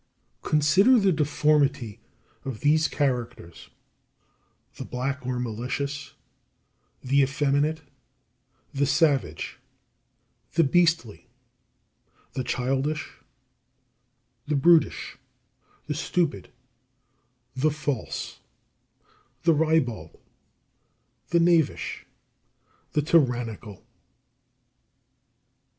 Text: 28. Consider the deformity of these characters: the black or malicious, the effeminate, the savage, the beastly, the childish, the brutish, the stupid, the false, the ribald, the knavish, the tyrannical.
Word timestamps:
28. 0.41 0.49
Consider 0.57 0.99
the 0.99 1.11
deformity 1.11 1.99
of 2.43 2.61
these 2.61 2.87
characters: 2.87 3.69
the 4.77 4.83
black 4.83 5.23
or 5.27 5.39
malicious, 5.39 6.13
the 7.03 7.21
effeminate, 7.21 7.81
the 8.73 8.87
savage, 8.87 9.59
the 10.53 10.63
beastly, 10.63 11.27
the 12.33 12.43
childish, 12.43 13.19
the 14.47 14.55
brutish, 14.55 15.19
the 15.85 15.93
stupid, 15.93 16.49
the 17.55 17.69
false, 17.69 18.39
the 19.43 19.53
ribald, 19.53 20.17
the 21.29 21.39
knavish, 21.39 22.07
the 22.93 23.03
tyrannical. 23.03 23.85